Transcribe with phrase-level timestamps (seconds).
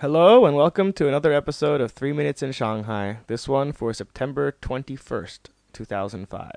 [0.00, 3.20] Hello and welcome to another episode of 3 Minutes in Shanghai.
[3.28, 6.50] This one for September 21st, 2005.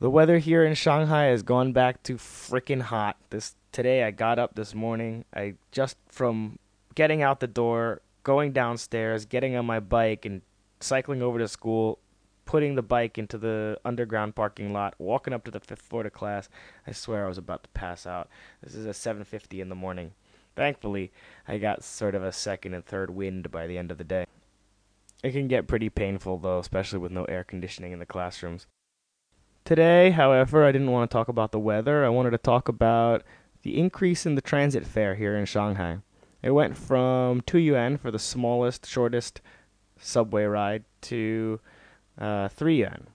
[0.00, 3.16] The weather here in Shanghai has gone back to freaking hot.
[3.30, 5.24] This today I got up this morning.
[5.32, 6.58] I just from
[6.96, 10.42] getting out the door, going downstairs, getting on my bike and
[10.80, 12.00] cycling over to school,
[12.44, 16.10] putting the bike into the underground parking lot, walking up to the 5th floor to
[16.10, 16.48] class.
[16.88, 18.28] I swear I was about to pass out.
[18.64, 20.14] This is at 7:50 in the morning.
[20.56, 21.12] Thankfully,
[21.46, 24.26] I got sort of a second and third wind by the end of the day.
[25.22, 28.66] It can get pretty painful, though, especially with no air conditioning in the classrooms.
[29.64, 32.04] Today, however, I didn't want to talk about the weather.
[32.04, 33.22] I wanted to talk about
[33.62, 35.98] the increase in the transit fare here in Shanghai.
[36.42, 39.42] It went from 2 yuan for the smallest, shortest
[39.98, 41.60] subway ride to
[42.18, 43.08] uh, 3 yuan,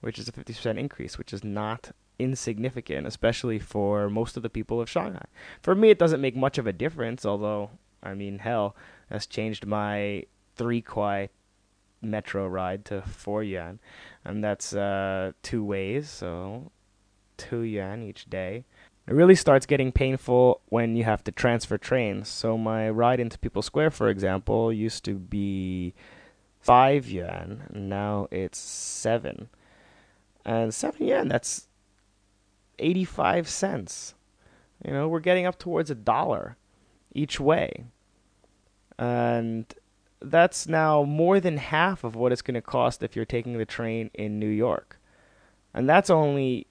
[0.00, 4.80] which is a 50% increase, which is not insignificant, especially for most of the people
[4.80, 5.26] of Shanghai.
[5.60, 7.70] For me, it doesn't make much of a difference, although,
[8.02, 8.76] I mean, hell,
[9.08, 11.28] that's changed my 3 kuai
[12.02, 13.80] metro ride to 4 yuan,
[14.24, 16.70] and that's uh, two ways, so
[17.38, 18.64] 2 yuan each day.
[19.06, 22.28] It really starts getting painful when you have to transfer trains.
[22.28, 25.92] So my ride into People's Square, for example, used to be
[26.60, 29.48] 5 yuan, now it's 7.
[30.46, 31.68] And 7 yuan, that's
[32.78, 34.14] 85 cents.
[34.84, 36.56] You know, we're getting up towards a dollar
[37.14, 37.86] each way.
[38.98, 39.72] And
[40.20, 43.64] that's now more than half of what it's going to cost if you're taking the
[43.64, 45.00] train in New York.
[45.72, 46.66] And that's only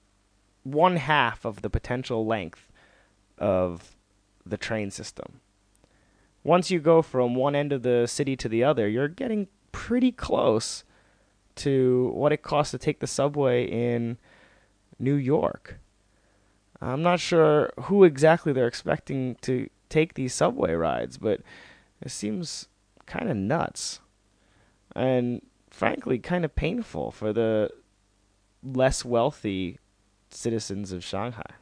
[0.62, 2.70] one half of the potential length
[3.38, 3.96] of
[4.46, 5.40] the train system.
[6.42, 10.12] Once you go from one end of the city to the other, you're getting pretty
[10.12, 10.84] close
[11.56, 14.18] to what it costs to take the subway in
[14.98, 15.78] New York.
[16.84, 21.40] I'm not sure who exactly they're expecting to take these subway rides, but
[22.02, 22.68] it seems
[23.06, 24.00] kind of nuts.
[24.94, 25.40] And
[25.70, 27.70] frankly, kind of painful for the
[28.62, 29.78] less wealthy
[30.30, 31.54] citizens of Shanghai.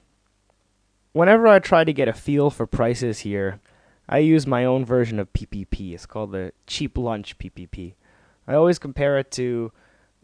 [1.12, 3.60] Whenever I try to get a feel for prices here,
[4.08, 5.94] I use my own version of PPP.
[5.94, 7.94] It's called the cheap lunch PPP.
[8.48, 9.72] I always compare it to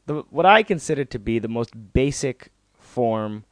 [0.06, 3.44] the what I consider to be the most basic form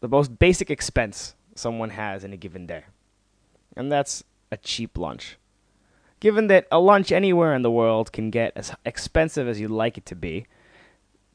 [0.00, 2.84] the most basic expense someone has in a given day.
[3.76, 5.36] And that's a cheap lunch.
[6.18, 9.96] Given that a lunch anywhere in the world can get as expensive as you'd like
[9.96, 10.46] it to be,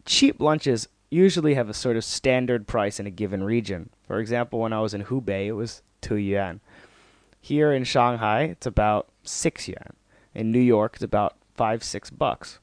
[0.05, 3.89] cheap lunches usually have a sort of standard price in a given region.
[4.07, 6.59] For example, when I was in Hubei, it was 2 yuan.
[7.41, 9.93] Here in Shanghai, it's about 6 yuan.
[10.33, 12.59] In New York, it's about 5 6 bucks.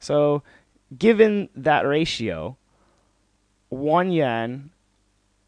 [0.00, 0.42] So,
[0.98, 2.56] given that ratio,
[3.68, 4.70] 1 yuan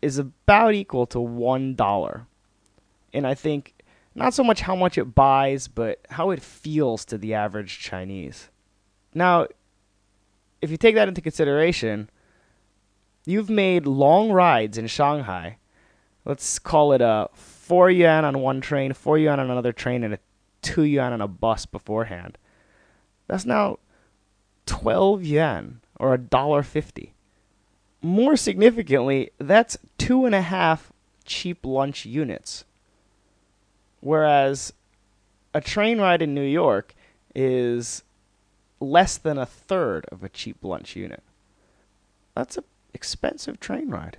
[0.02, 2.26] is about equal to one dollar.
[3.12, 3.74] And I think
[4.14, 8.48] not so much how much it buys, but how it feels to the average Chinese.
[9.14, 9.46] Now,
[10.60, 12.10] if you take that into consideration,
[13.24, 15.58] you've made long rides in Shanghai.
[16.24, 20.14] Let's call it a four yuan on one train, four yuan on another train, and
[20.14, 20.18] a
[20.62, 22.36] two yuan on a bus beforehand.
[23.26, 23.78] That's now
[24.66, 27.14] twelve yuan or a dollar fifty
[28.02, 30.92] more significantly, that's two and a half
[31.24, 32.64] cheap lunch units.
[34.00, 34.72] Whereas
[35.52, 36.94] a train ride in New York
[37.34, 38.02] is
[38.80, 41.22] less than a third of a cheap lunch unit.
[42.34, 44.16] That's an expensive train ride.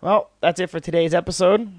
[0.00, 1.72] Well, that's it for today's episode.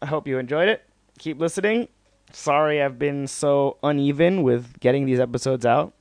[0.00, 0.84] I hope you enjoyed it.
[1.18, 1.88] Keep listening.
[2.32, 5.92] Sorry I've been so uneven with getting these episodes out,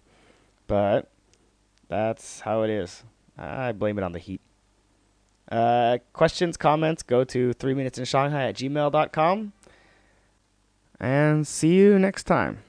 [0.67, 1.09] but
[1.87, 3.03] that's how it is.
[3.39, 4.41] I blame it on the heat.
[5.51, 9.53] Uh, questions, comments, go to 3 minutes in Shanghai at gmail.com.
[10.99, 12.59] And see you next time.